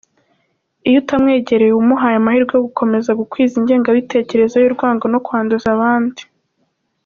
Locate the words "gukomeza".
2.67-3.17